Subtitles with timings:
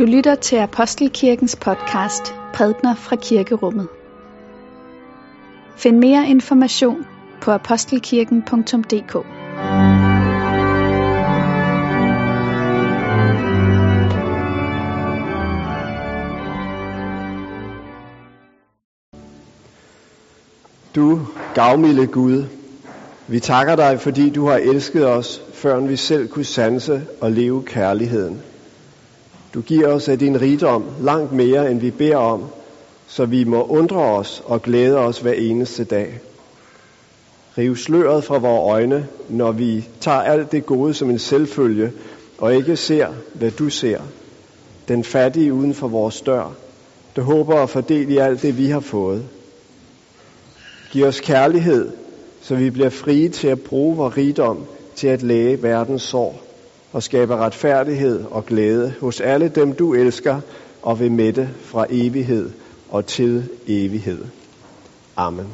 [0.00, 3.88] Du lytter til Apostelkirkens podcast Prædner fra Kirkerummet.
[5.76, 7.06] Find mere information
[7.40, 9.12] på apostelkirken.dk
[20.94, 21.20] Du
[21.54, 22.44] gavmilde Gud,
[23.28, 27.62] vi takker dig, fordi du har elsket os, før vi selv kunne sanse og leve
[27.62, 28.49] kærligheden.
[29.54, 32.44] Du giver os af din rigdom langt mere, end vi beder om,
[33.06, 36.20] så vi må undre os og glæde os hver eneste dag.
[37.58, 41.92] Riv sløret fra vores øjne, når vi tager alt det gode som en selvfølge,
[42.38, 44.00] og ikke ser, hvad du ser.
[44.88, 46.52] Den fattige uden for vores dør,
[47.16, 49.24] der håber at fordele i alt det, vi har fået.
[50.92, 51.92] Giv os kærlighed,
[52.40, 54.64] så vi bliver frie til at bruge vores rigdom
[54.96, 56.49] til at læge verdens sår
[56.92, 60.40] og skabe retfærdighed og glæde hos alle dem, du elsker
[60.82, 62.50] og vil mætte fra evighed
[62.90, 64.24] og til evighed.
[65.16, 65.46] Amen.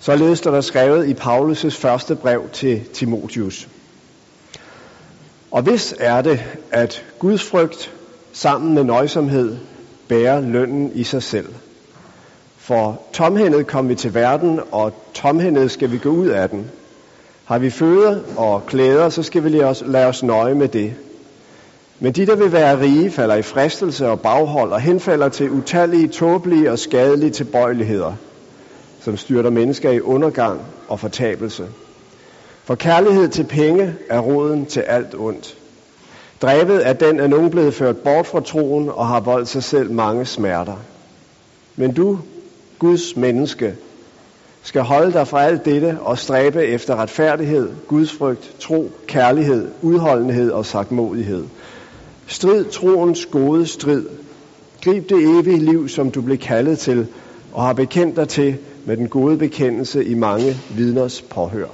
[0.00, 3.68] Således står der skrevet i Paulus' første brev til Timotius.
[5.50, 7.92] Og hvis er det, at Guds frygt
[8.32, 9.56] sammen med nøjsomhed
[10.08, 11.54] bærer lønnen i sig selv.
[12.56, 16.70] For tomhændet kom vi til verden, og tomhændede skal vi gå ud af den.
[17.44, 20.94] Har vi føde og klæder, så skal vi lade os, lade os nøje med det.
[22.00, 26.08] Men de, der vil være rige, falder i fristelse og baghold og henfalder til utallige,
[26.08, 28.12] tåbelige og skadelige tilbøjeligheder,
[29.00, 31.66] som styrter mennesker i undergang og fortabelse.
[32.64, 35.56] For kærlighed til penge er roden til alt ondt.
[36.42, 39.90] Drevet af den er nogen blevet ført bort fra troen og har voldt sig selv
[39.90, 40.76] mange smerter.
[41.76, 42.18] Men du,
[42.78, 43.74] Guds menneske,
[44.64, 50.66] skal holde dig fra alt dette og stræbe efter retfærdighed, gudsfrygt, tro, kærlighed, udholdenhed og
[50.66, 51.46] sagtmodighed.
[52.26, 54.06] Strid troens gode strid.
[54.84, 57.06] Grib det evige liv, som du blev kaldet til
[57.52, 61.68] og har bekendt dig til med den gode bekendelse i mange vidners påhør.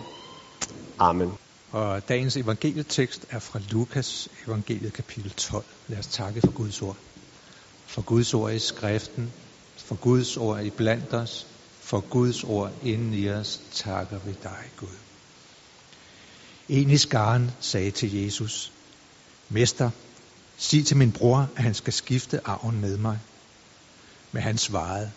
[0.98, 1.32] Amen.
[1.72, 5.64] Og dagens evangelietekst er fra Lukas evangeliet kapitel 12.
[5.88, 6.96] Lad os takke for Guds ord.
[7.86, 9.32] For Guds ord i skriften,
[9.76, 11.46] for Guds ord i blandt os,
[11.90, 14.96] for Guds ord inden i os, takker vi dig, Gud.
[16.68, 18.72] En i skaren sagde til Jesus,
[19.48, 19.90] Mester,
[20.58, 23.18] sig til min bror, at han skal skifte arven med mig.
[24.32, 25.10] Men han svarede,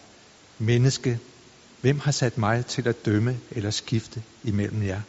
[0.58, 1.20] Menneske,
[1.82, 5.02] hvem har sat mig til at dømme eller skifte imellem jer?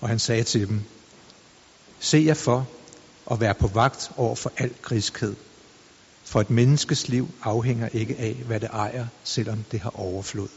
[0.00, 0.82] Og han sagde til dem,
[2.00, 2.68] Se jer for
[3.30, 5.34] at være på vagt over for al griskhed.
[6.24, 10.48] For et menneskes liv afhænger ikke af, hvad det ejer, selvom det har overflod.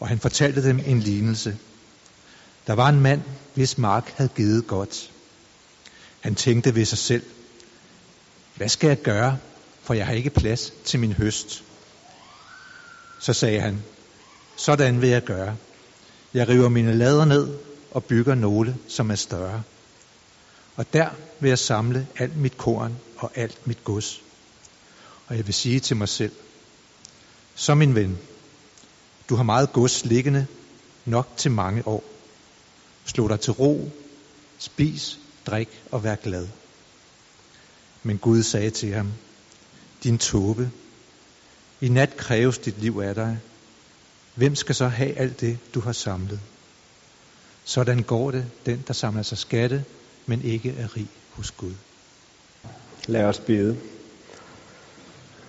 [0.00, 1.58] Og han fortalte dem en lignelse.
[2.66, 3.22] Der var en mand,
[3.54, 5.10] hvis mark havde givet godt.
[6.20, 7.22] Han tænkte ved sig selv,
[8.54, 9.38] hvad skal jeg gøre,
[9.82, 11.64] for jeg har ikke plads til min høst.
[13.18, 13.82] Så sagde han,
[14.56, 15.56] sådan vil jeg gøre.
[16.34, 17.58] Jeg river mine lader ned
[17.90, 19.62] og bygger nogle, som er større.
[20.76, 21.08] Og der
[21.40, 24.22] vil jeg samle alt mit korn og alt mit gods.
[25.26, 26.32] Og jeg vil sige til mig selv,
[27.54, 28.18] så min ven,
[29.28, 30.46] du har meget gods liggende,
[31.04, 32.04] nok til mange år.
[33.04, 33.90] Slå dig til ro,
[34.58, 36.48] spis, drik og vær glad.
[38.02, 39.12] Men Gud sagde til ham,
[40.02, 40.70] din tåbe,
[41.80, 43.38] i nat kræves dit liv af dig.
[44.34, 46.40] Hvem skal så have alt det, du har samlet?
[47.64, 49.84] Sådan går det den, der samler sig skatte,
[50.26, 51.74] men ikke er rig hos Gud.
[53.08, 53.76] Lad os bede.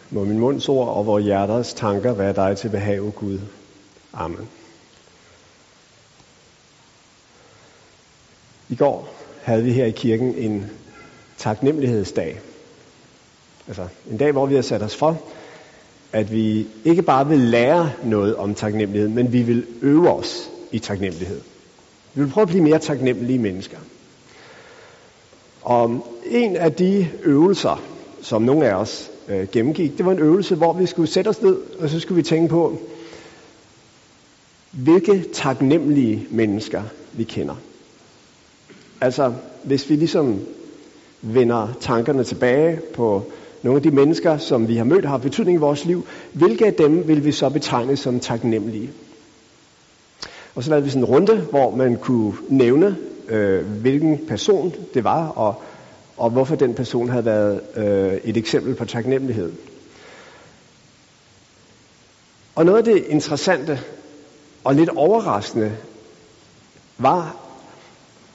[0.09, 3.39] Må min munds ord og vores hjerters tanker være dig til behag, Gud.
[4.13, 4.49] Amen.
[8.69, 10.71] I går havde vi her i kirken en
[11.37, 12.39] taknemmelighedsdag.
[13.67, 15.21] Altså en dag, hvor vi har sat os for,
[16.13, 20.79] at vi ikke bare vil lære noget om taknemmelighed, men vi vil øve os i
[20.79, 21.41] taknemmelighed.
[22.13, 23.77] Vi vil prøve at blive mere taknemmelige mennesker.
[25.61, 27.81] Og en af de øvelser,
[28.21, 31.41] som nogle af os øh, gennemgik, det var en øvelse, hvor vi skulle sætte os
[31.41, 32.79] ned, og så skulle vi tænke på,
[34.71, 36.83] hvilke taknemmelige mennesker
[37.13, 37.55] vi kender.
[39.01, 39.33] Altså,
[39.63, 40.39] hvis vi ligesom
[41.21, 43.23] vender tankerne tilbage på
[43.63, 46.73] nogle af de mennesker, som vi har mødt har betydning i vores liv, hvilke af
[46.73, 48.89] dem vil vi så betegne som taknemmelige?
[50.55, 52.97] Og så lavede vi sådan en runde, hvor man kunne nævne,
[53.29, 55.61] øh, hvilken person det var, og,
[56.17, 59.53] og hvorfor den person havde været øh, et eksempel på taknemmelighed.
[62.55, 63.79] Og noget af det interessante
[64.63, 65.77] og lidt overraskende
[66.97, 67.35] var,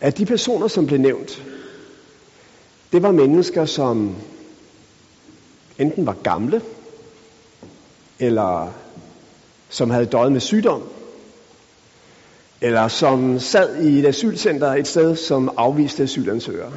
[0.00, 1.42] at de personer, som blev nævnt,
[2.92, 4.16] det var mennesker, som
[5.78, 6.62] enten var gamle,
[8.18, 8.72] eller
[9.68, 10.82] som havde døjet med sygdom,
[12.64, 16.72] eller som sad i et asylcenter et sted som afviste asylansøgere,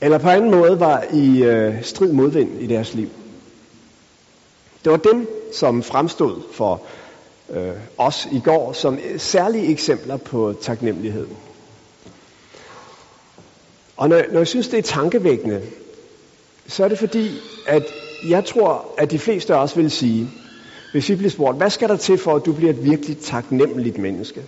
[0.00, 3.08] eller på anden måde var i øh, strid modvind i deres liv.
[4.84, 6.82] Det var dem, som fremstod for
[7.50, 11.26] øh, os i går som særlige eksempler på taknemmelighed.
[13.96, 15.62] Og når, når jeg synes, det er tankevækkende,
[16.66, 17.30] så er det fordi,
[17.66, 17.82] at
[18.28, 20.30] jeg tror, at de fleste af os vil sige,
[20.92, 23.98] hvis vi bliver spurgt, hvad skal der til for, at du bliver et virkelig taknemmeligt
[23.98, 24.42] menneske?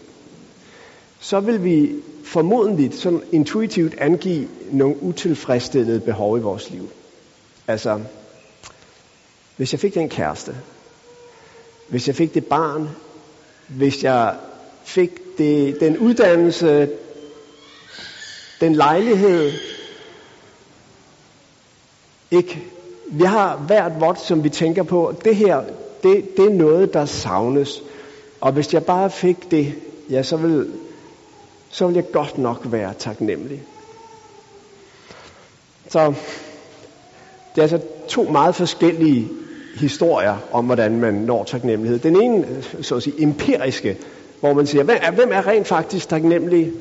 [1.21, 1.93] Så vil vi
[2.25, 6.91] formodentligt sådan intuitivt angive nogle utilfredsstillede behov i vores liv.
[7.69, 8.01] Altså,
[9.57, 10.55] hvis jeg fik den kæreste,
[11.89, 12.89] hvis jeg fik det barn,
[13.69, 14.37] hvis jeg
[14.85, 16.91] fik det, den uddannelse,
[18.61, 19.53] den lejlighed,
[22.31, 22.63] ikke?
[23.07, 25.63] Vi har hvert vort, som vi tænker på, det her,
[26.03, 27.83] det, det er noget, der savnes.
[28.41, 29.75] Og hvis jeg bare fik det,
[30.11, 30.71] ja, så vil,
[31.71, 33.63] så vil jeg godt nok være taknemmelig.
[35.89, 36.15] Så
[37.55, 39.29] det er altså to meget forskellige
[39.75, 41.99] historier om, hvordan man når taknemmelighed.
[41.99, 43.99] Den ene, så at sige, empiriske,
[44.41, 46.73] hvor man siger, hvem er, hvem er rent faktisk taknemmelig?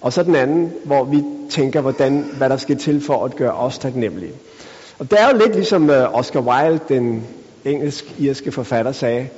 [0.00, 3.52] Og så den anden, hvor vi tænker, hvordan, hvad der skal til for at gøre
[3.52, 4.32] os taknemmelige.
[4.98, 7.26] Og det er jo lidt ligesom øh, Oscar Wilde, den
[7.64, 9.28] engelsk-irske forfatter, sagde,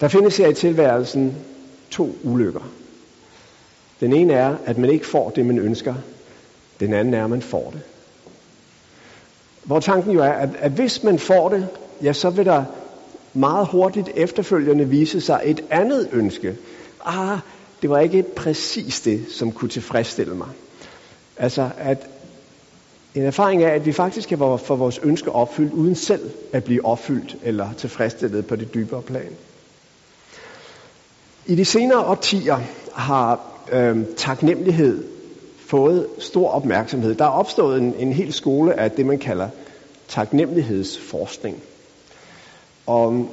[0.00, 1.36] der findes her i tilværelsen
[1.90, 2.60] to ulykker.
[4.00, 5.94] Den ene er, at man ikke får det, man ønsker.
[6.80, 7.80] Den anden er, at man får det.
[9.64, 11.68] Hvor tanken jo er, at, at hvis man får det,
[12.02, 12.64] ja, så vil der
[13.34, 16.56] meget hurtigt efterfølgende vise sig et andet ønske.
[17.04, 17.38] Ah,
[17.82, 20.48] det var ikke præcis det, som kunne tilfredsstille mig.
[21.36, 22.08] Altså, at
[23.14, 26.84] en erfaring er, at vi faktisk kan få vores ønsker opfyldt, uden selv at blive
[26.84, 29.32] opfyldt eller tilfredsstillet på det dybere plan.
[31.46, 32.58] I de senere årtier
[32.94, 33.40] har
[33.72, 35.04] øh, taknemmelighed
[35.58, 37.14] fået stor opmærksomhed.
[37.14, 39.48] Der er opstået en, en hel skole af det, man kalder
[40.08, 41.62] taknemmelighedsforskning.
[42.86, 43.28] Og øhm,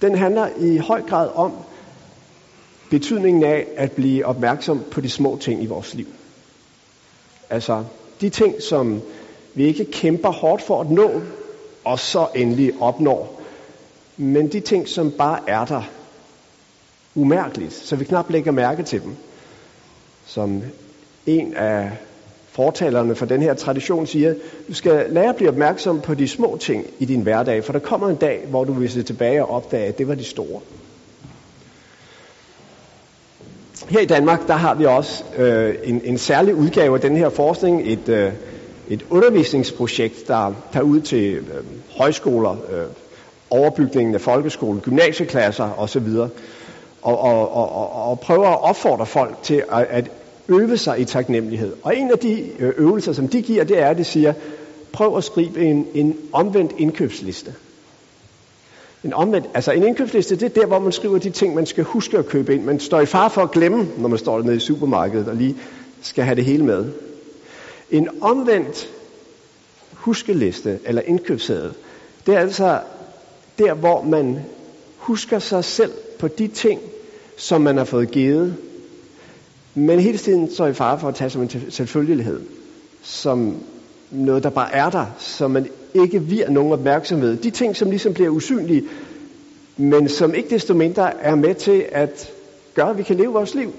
[0.00, 1.52] den handler i høj grad om
[2.90, 6.06] betydningen af at blive opmærksom på de små ting i vores liv.
[7.50, 7.84] Altså
[8.20, 9.02] de ting, som
[9.54, 11.10] vi ikke kæmper hårdt for at nå,
[11.84, 13.40] og så endelig opnår.
[14.16, 15.82] Men de ting, som bare er der
[17.14, 19.16] umærkeligt, så vi knap lægger mærke til dem.
[20.26, 20.62] Som
[21.26, 21.90] en af
[22.48, 24.34] fortalerne for den her tradition siger,
[24.68, 27.78] du skal lære at blive opmærksom på de små ting i din hverdag, for der
[27.78, 30.60] kommer en dag, hvor du vil se tilbage og opdage, at det var de store.
[33.86, 37.28] Her i Danmark, der har vi også øh, en, en særlig udgave af den her
[37.28, 38.32] forskning, et, øh,
[38.88, 41.42] et undervisningsprojekt, der tager ud til øh,
[41.98, 42.84] højskoler, øh,
[43.50, 46.08] overbygningen af folkeskole, gymnasieklasser osv.,
[47.02, 50.10] og, og, og, og prøver at opfordre folk til at, at
[50.48, 51.72] øve sig i taknemmelighed.
[51.82, 54.32] Og en af de øh, øvelser, som de giver, det er, at de siger,
[54.92, 57.54] prøv at skrive en, en omvendt indkøbsliste.
[59.04, 61.84] En omvendt, altså en indkøbsliste, det er der, hvor man skriver de ting, man skal
[61.84, 62.64] huske at købe ind.
[62.64, 65.56] Man står i far for at glemme, når man står nede i supermarkedet og lige
[66.02, 66.86] skal have det hele med.
[67.90, 68.90] En omvendt
[69.92, 71.72] huskeliste eller indkøbsseddel,
[72.26, 72.80] det er altså
[73.58, 74.38] der, hvor man
[74.96, 76.80] husker sig selv på de ting,
[77.36, 78.56] som man har fået givet,
[79.74, 82.40] men hele tiden står i fare for at tage som en selvfølgelighed,
[83.02, 83.56] som
[84.10, 85.68] noget, der bare er der, som man
[86.02, 87.36] ikke virer nogen opmærksomhed.
[87.36, 88.84] De ting, som ligesom bliver usynlige,
[89.76, 92.32] men som ikke desto mindre er med til at
[92.74, 93.72] gøre, at vi kan leve vores liv.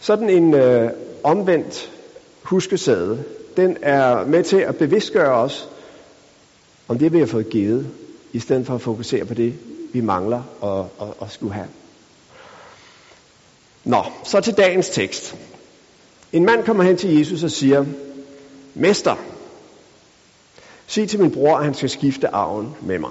[0.00, 0.90] Sådan en øh,
[1.22, 1.90] omvendt
[2.42, 3.24] huskesæde,
[3.56, 5.68] den er med til at bevidstgøre os
[6.88, 7.86] om det, vi har fået givet,
[8.32, 9.54] i stedet for at fokusere på det,
[9.92, 11.68] vi mangler og, og, og skulle have.
[13.84, 15.36] Nå, så til dagens tekst.
[16.32, 17.84] En mand kommer hen til Jesus og siger,
[18.74, 19.16] Mester,
[20.86, 23.10] sig til min bror, at han skal skifte arven med mig.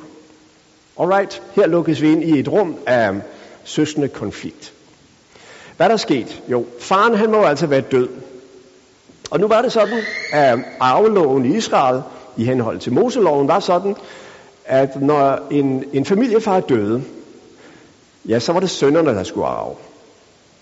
[0.99, 3.11] Alright, her lukkes vi ind i et rum af
[3.63, 4.73] søskende konflikt.
[5.77, 6.41] Hvad der sket?
[6.47, 8.09] Jo, faren han må altså være død.
[9.31, 9.99] Og nu var det sådan,
[10.31, 12.01] at arveloven i Israel,
[12.37, 13.95] i henhold til Moseloven, var sådan,
[14.65, 17.03] at når en, en familiefar døde,
[18.25, 19.75] ja, så var det sønnerne, der skulle arve.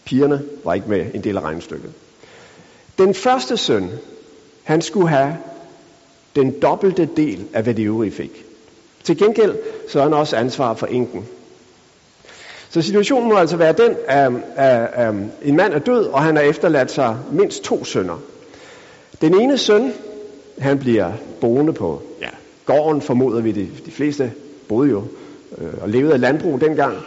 [0.06, 1.94] Pigerne var ikke med en del af regnestykket.
[2.98, 3.92] Den første søn,
[4.64, 5.38] han skulle have
[6.36, 8.46] den dobbelte del af, hvad de øvrige fik.
[9.04, 9.56] Til gengæld
[9.90, 11.26] så er han også ansvar for enken.
[12.70, 16.36] Så situationen må altså være den, at, at, at en mand er død, og han
[16.36, 18.22] har efterladt sig mindst to sønner.
[19.22, 19.94] Den ene søn,
[20.60, 21.12] han bliver
[21.42, 22.30] boende på ja,
[22.66, 24.32] gården, formoder vi, de, de fleste
[24.70, 25.04] boede jo
[25.58, 26.98] øh, og levede af landbrug dengang,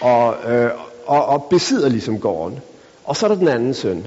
[0.00, 0.70] og, øh,
[1.06, 2.58] og, og besidder ligesom gården.
[3.04, 4.06] Og så er der den anden søn,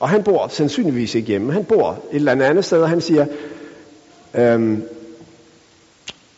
[0.00, 1.52] og han bor sandsynligvis ikke hjemme.
[1.52, 3.26] Han bor et eller andet sted, og han siger,
[4.36, 4.82] øhm,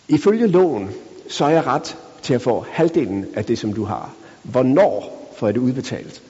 [0.08, 0.90] ifølge loven,
[1.28, 4.10] så er jeg ret til at få halvdelen af det, som du har.
[4.42, 6.22] Hvornår får jeg det udbetalt?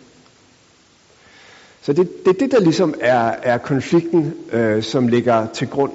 [1.82, 5.92] Så det, det er det, der ligesom er, er konflikten, øh, som ligger til grund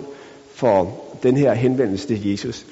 [0.56, 2.66] for den her henvendelse til Jesus.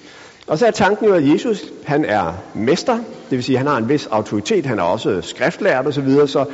[0.48, 3.68] Og så er tanken jo, at Jesus han er mester, det vil sige, at han
[3.68, 6.46] har en vis autoritet, han er også skriftlært osv., så, videre, så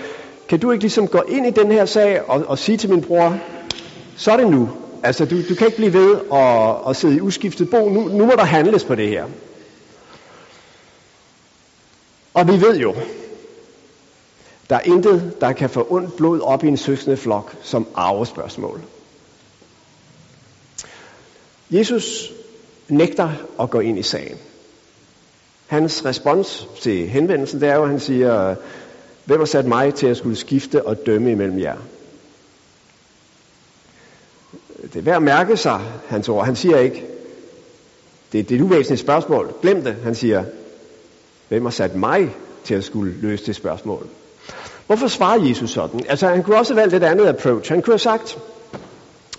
[0.49, 3.01] kan du ikke ligesom gå ind i den her sag og, og sige til min
[3.01, 3.37] bror,
[4.15, 4.69] så er det nu.
[5.03, 7.89] Altså, du, du kan ikke blive ved at, at sidde i uskiftet bo.
[7.89, 9.25] Nu, nu må der handles på det her.
[12.33, 12.95] Og vi ved jo,
[14.69, 18.81] der er intet, der kan få ondt blod op i en søskende flok som arvespørgsmål.
[21.71, 22.31] Jesus
[22.89, 24.37] nægter at gå ind i sagen.
[25.67, 28.55] Hans respons til henvendelsen, det er jo, at han siger,
[29.25, 31.77] hvem har sat mig til at skulle skifte og dømme imellem jer?
[34.97, 36.45] Det er værd at mærke sig, hans ord.
[36.45, 37.05] Han siger ikke,
[38.31, 39.53] det, det er et uvæsentligt spørgsmål.
[39.61, 39.95] Glem det.
[40.03, 40.43] Han siger,
[41.47, 44.07] hvem har sat mig til at skulle løse det spørgsmål?
[44.87, 46.05] Hvorfor svarer Jesus sådan?
[46.09, 47.71] Altså, han kunne også have valgt et andet approach.
[47.71, 48.37] Han kunne have sagt,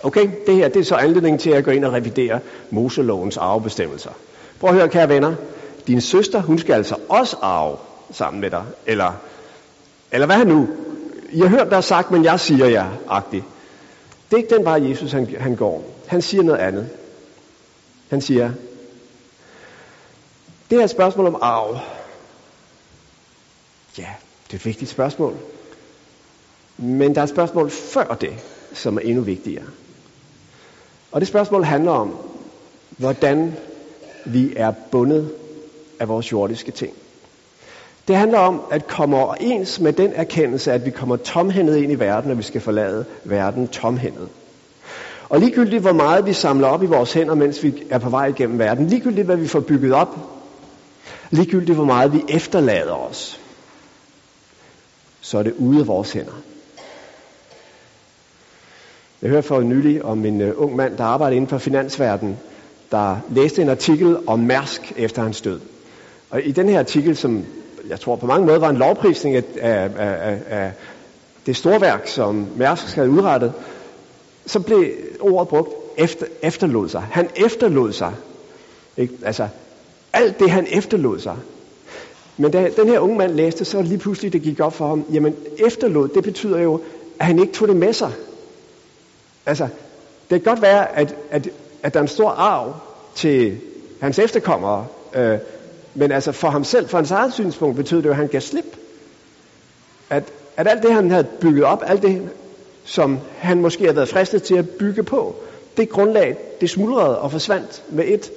[0.03, 4.11] okay, det her det er så anledningen til at gå ind og revidere Moselovens arvebestemmelser.
[4.61, 5.35] Prøv at høre, kære venner.
[5.87, 7.77] Din søster, hun skal altså også arve
[8.11, 8.65] sammen med dig.
[8.87, 9.13] Eller,
[10.13, 10.69] eller hvad han nu?
[11.33, 13.45] I har hørt, der er sagt, men jeg siger jer, agtigt.
[14.31, 15.85] Det er ikke den vej, Jesus han, han går.
[16.07, 16.89] Han siger noget andet.
[18.11, 18.53] Han siger,
[20.71, 21.79] det er et spørgsmål om arv.
[23.99, 24.09] Ja,
[24.47, 25.37] det er et vigtigt spørgsmål.
[26.77, 28.33] Men der er et spørgsmål før det,
[28.73, 29.65] som er endnu vigtigere.
[31.13, 32.17] Og det spørgsmål handler om,
[32.91, 33.57] hvordan
[34.27, 35.35] vi er bundet
[36.01, 36.95] af vores jordiske ting.
[38.09, 41.95] Det handler om at komme overens med den erkendelse, at vi kommer tomhændet ind i
[41.95, 44.29] verden, og vi skal forlade verden tomhændet.
[45.29, 48.27] Og ligegyldigt hvor meget vi samler op i vores hænder, mens vi er på vej
[48.27, 50.17] igennem verden, ligegyldigt hvad vi får bygget op,
[51.31, 53.41] ligegyldigt hvor meget vi efterlader os,
[55.21, 56.43] så er det ude af vores hænder.
[59.23, 62.39] Jeg hørte for nylig om en uh, ung mand, der arbejder inden for finansverdenen,
[62.91, 65.61] der læste en artikel om Mærsk efter hans død.
[66.31, 67.45] Og i den her artikel, som
[67.89, 70.73] jeg tror på mange måder var en lovprisning af, af, af, af
[71.47, 73.53] det storværk, som Mærsk havde udrettet,
[74.47, 74.85] så blev
[75.21, 77.01] ordet brugt efter, efterlod sig.
[77.11, 78.15] Han efterlod sig.
[78.97, 79.15] Ikke?
[79.25, 79.49] Altså,
[80.13, 81.37] alt det han efterlod sig.
[82.37, 85.05] Men da den her unge mand læste, så lige pludselig det gik op for ham,
[85.13, 86.81] jamen efterlod, det betyder jo,
[87.19, 88.13] at han ikke tog det med sig.
[89.47, 89.69] Altså,
[90.31, 91.49] det kan godt være, at, at,
[91.83, 92.75] at der er en stor arv
[93.15, 93.59] til
[94.01, 95.39] hans efterkommere, øh,
[95.99, 98.41] men altså for ham selv, for hans eget synspunkt, betød det jo, at han gav
[98.41, 98.77] slip.
[100.11, 100.25] At,
[100.57, 102.31] at alt det, han havde bygget op, alt det,
[102.85, 105.37] som han måske havde været fristet til at bygge på,
[105.77, 108.31] det grundlag, det smuldrede og forsvandt med et.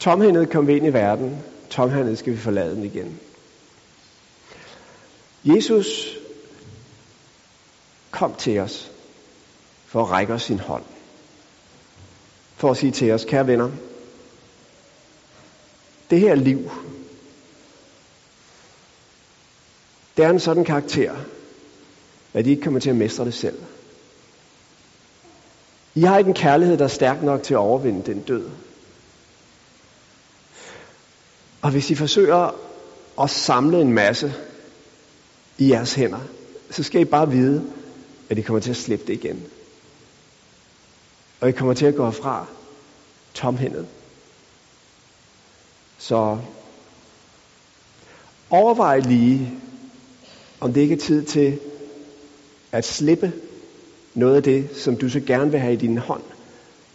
[0.00, 1.42] Tomhændet kom vi ind i verden.
[1.70, 3.20] Tomhændet skal vi forlade den igen.
[5.44, 6.16] Jesus
[8.10, 8.90] kom til os
[9.86, 10.84] for at række os sin hånd.
[12.56, 13.70] For at sige til os, kære venner,
[16.10, 16.70] det her liv,
[20.16, 21.16] det er en sådan karakter,
[22.34, 23.58] at I ikke kommer til at mestre det selv.
[25.94, 28.50] I har ikke en kærlighed, der er stærk nok til at overvinde den død.
[31.62, 32.50] Og hvis I forsøger
[33.20, 34.34] at samle en masse
[35.58, 36.20] i jeres hænder,
[36.70, 37.64] så skal I bare vide,
[38.30, 39.42] at I kommer til at slippe det igen.
[41.44, 42.46] Og I kommer til at gå fra
[43.34, 43.86] tomhændet.
[45.98, 46.38] Så
[48.50, 49.52] overvej lige,
[50.60, 51.60] om det ikke er tid til
[52.72, 53.32] at slippe
[54.14, 56.22] noget af det, som du så gerne vil have i din hånd,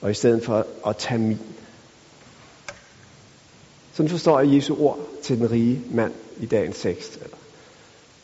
[0.02, 1.40] og i stedet for at tage min.
[3.94, 7.16] Sådan forstår jeg Jesu ord til den rige mand i dagens tekst.
[7.16, 7.38] Eller,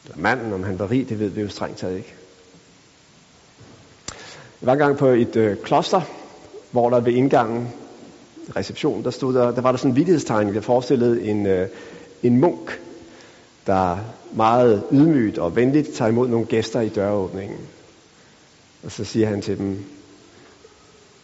[0.04, 2.14] eller manden, om han var rig, det ved vi jo strengt taget ikke.
[4.66, 6.02] Jeg var engang på et øh, kloster,
[6.72, 7.68] hvor der ved indgangen,
[8.56, 11.68] receptionen, der, stod der, der var der sådan en vidighedstegning, der forestillede en, øh,
[12.24, 12.80] en munk,
[13.68, 13.98] der
[14.34, 17.58] meget ydmygt og venligt tager imod nogle gæster i døråbningen.
[18.84, 19.86] Og så siger han til dem,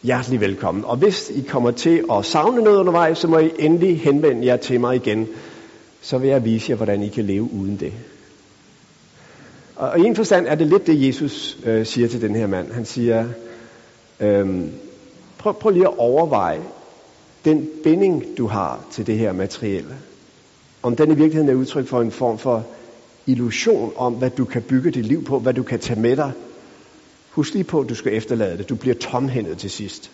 [0.03, 0.85] hjertelig velkommen.
[0.85, 4.57] Og hvis I kommer til at savne noget undervejs, så må I endelig henvende jer
[4.57, 5.27] til mig igen.
[6.01, 7.93] Så vil jeg vise jer, hvordan I kan leve uden det.
[9.81, 12.71] Og i en forstand er det lidt det, Jesus øh, siger til den her mand.
[12.71, 13.27] Han siger,
[14.19, 14.65] øh,
[15.37, 16.61] prøv, prøv lige at overveje
[17.45, 19.95] den binding, du har til det her materielle.
[20.83, 22.65] Om den i virkeligheden er udtryk for en form for
[23.25, 26.31] illusion om, hvad du kan bygge dit liv på, hvad du kan tage med dig.
[27.31, 28.69] Husk lige på, at du skal efterlade det.
[28.69, 30.11] Du bliver tomhændet til sidst.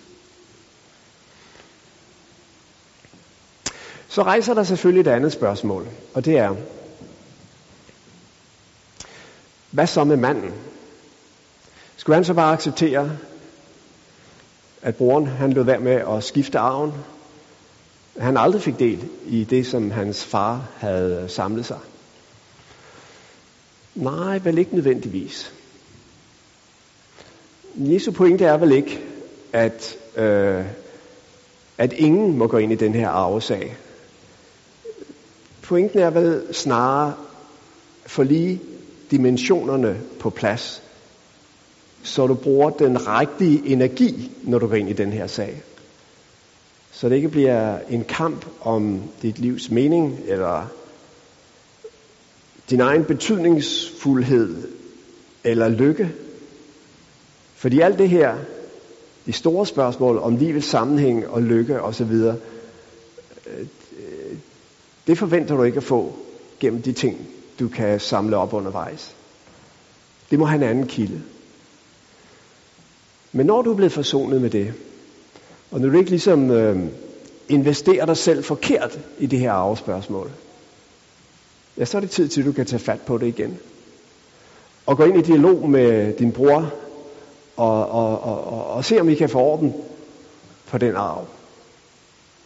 [4.07, 6.55] Så rejser der selvfølgelig et andet spørgsmål, og det er,
[9.77, 10.53] hvad så med manden?
[11.97, 13.17] Skulle han så bare acceptere,
[14.81, 16.93] at broren han lød være med at skifte arven?
[18.19, 21.77] Han aldrig fik del i det, som hans far havde samlet sig.
[23.95, 25.53] Nej, vel ikke nødvendigvis.
[27.75, 29.03] Jesu pointe er vel ikke,
[29.53, 30.65] at, øh,
[31.77, 33.77] at ingen må gå ind i den her arvesag.
[35.61, 37.13] Pointen er vel snarere
[38.05, 38.61] for lige
[39.11, 40.83] dimensionerne på plads,
[42.03, 45.61] så du bruger den rigtige energi, når du går ind i den her sag.
[46.91, 50.67] Så det ikke bliver en kamp om dit livs mening, eller
[52.69, 54.67] din egen betydningsfuldhed,
[55.43, 56.11] eller lykke.
[57.55, 58.37] Fordi alt det her,
[59.25, 62.35] de store spørgsmål om livets sammenhæng og lykke osv., øh,
[65.07, 66.15] det forventer du ikke at få
[66.59, 69.15] gennem de ting, du kan samle op undervejs.
[70.31, 71.21] Det må have en anden kilde.
[73.31, 74.73] Men når du er blevet forsonet med det,
[75.71, 76.85] og når du ikke ligesom øh,
[77.49, 80.31] investerer dig selv forkert i det her arvespørgsmål,
[81.77, 83.57] ja, så er det tid til, at du kan tage fat på det igen.
[84.85, 86.73] Og gå ind i dialog med din bror,
[87.57, 89.73] og, og, og, og, og se om I kan få orden
[90.67, 91.25] på den arv.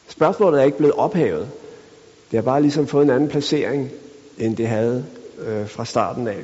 [0.08, 1.50] Spørgsmålet er ikke blevet ophævet.
[2.32, 3.91] Det har bare ligesom fået en anden placering,
[4.41, 5.06] end det havde
[5.38, 6.43] øh, fra starten af.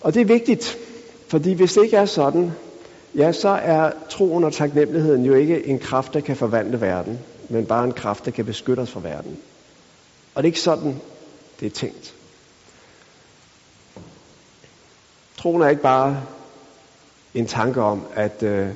[0.00, 0.78] Og det er vigtigt,
[1.28, 2.52] fordi hvis det ikke er sådan,
[3.14, 7.66] ja, så er troen og taknemmeligheden jo ikke en kraft, der kan forvandle verden, men
[7.66, 9.38] bare en kraft, der kan beskytte os fra verden.
[10.34, 11.00] Og det er ikke sådan,
[11.60, 12.14] det er tænkt.
[15.36, 16.22] Troen er ikke bare
[17.34, 18.68] en tanke om, at, øh,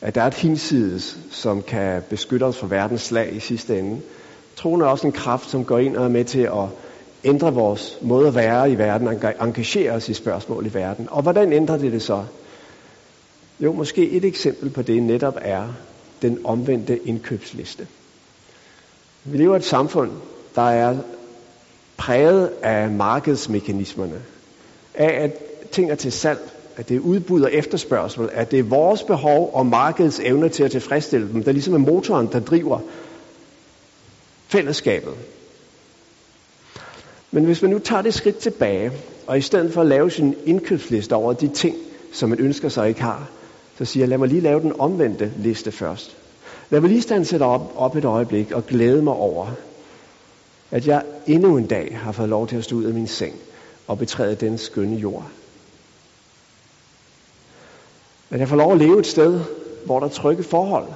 [0.00, 4.00] at der er et hinsides, som kan beskytte os fra verdens slag i sidste ende.
[4.56, 6.64] Troen er også en kraft, som går ind og er med til at
[7.24, 9.08] ændre vores måde at være i verden,
[9.40, 11.08] engagere os i spørgsmål i verden.
[11.10, 12.24] Og hvordan ændrer det det så?
[13.60, 15.68] Jo, måske et eksempel på det netop er
[16.22, 17.86] den omvendte indkøbsliste.
[19.24, 20.10] Vi lever i et samfund,
[20.54, 20.96] der er
[21.96, 24.20] præget af markedsmekanismerne,
[24.94, 25.32] af at
[25.70, 29.50] ting er til salg, at det er udbud og efterspørgsel, at det er vores behov
[29.54, 32.78] og markedets evne til at tilfredsstille dem, der ligesom er motoren, der driver
[34.50, 35.14] fællesskabet.
[37.30, 38.92] Men hvis man nu tager det skridt tilbage,
[39.26, 41.76] og i stedet for at lave sin indkøbsliste over de ting,
[42.12, 43.30] som man ønsker sig ikke har,
[43.78, 46.16] så siger jeg, lad mig lige lave den omvendte liste først.
[46.70, 49.50] Lad mig lige stand sætte op, op et øjeblik og glæde mig over,
[50.70, 53.34] at jeg endnu en dag har fået lov til at stå ud af min seng
[53.86, 55.26] og betræde den skønne jord.
[58.30, 59.40] At jeg får lov at leve et sted,
[59.84, 60.88] hvor der er trygge forhold.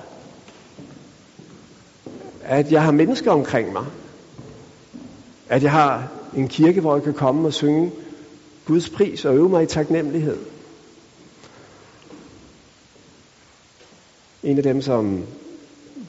[2.47, 3.85] At jeg har mennesker omkring mig.
[5.49, 7.93] At jeg har en kirke, hvor jeg kan komme og synge
[8.67, 10.37] Guds pris og øve mig i taknemmelighed.
[14.43, 15.25] En af dem, som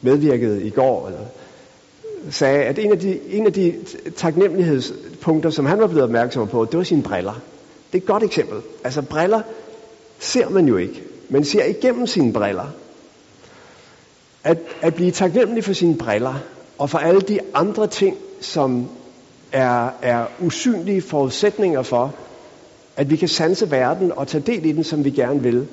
[0.02, 1.26] medvirkede i går, eller
[2.30, 3.76] sagde, at en af, de, en af de
[4.16, 7.34] taknemmelighedspunkter, som han var blevet opmærksom på, det var sine briller.
[7.92, 8.62] Det er et godt eksempel.
[8.84, 9.42] Altså briller
[10.20, 11.04] ser man jo ikke.
[11.30, 12.68] Man ser igennem sine briller.
[14.46, 16.34] At, at blive taknemmelig for sine briller,
[16.78, 18.88] og for alle de andre ting, som
[19.52, 22.14] er, er usynlige forudsætninger for,
[22.98, 25.68] at vi kan sanse verden og tage del i den, som vi gerne vil.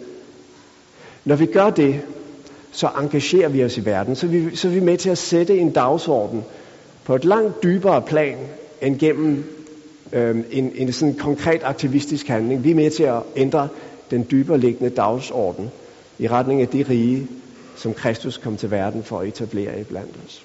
[1.25, 2.01] Når vi gør det,
[2.73, 4.17] så engagerer vi os i verden.
[4.17, 6.45] Så, vi, så er vi med til at sætte en dagsorden
[7.05, 8.37] på et langt dybere plan
[8.83, 9.45] end gennem
[10.13, 12.65] øh, en, en sådan konkret aktivistisk handling.
[12.65, 13.69] Vi er med til at ændre
[14.11, 15.71] den dybere liggende dagsorden
[16.19, 17.29] i retning af det rige,
[17.77, 20.45] som Kristus kom til verden for at etablere i blandt os.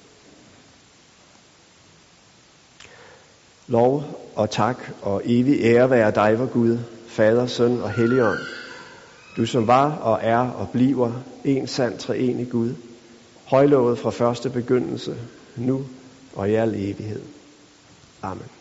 [3.66, 8.38] Lov og tak og evig ære være dig, vor Gud, Fader, Søn og Helligånd.
[9.36, 11.12] Du som var og er og bliver
[11.44, 12.74] en sand treenig Gud,
[13.44, 15.16] højlovet fra første begyndelse,
[15.56, 15.84] nu
[16.34, 17.22] og i al evighed.
[18.22, 18.57] Amen.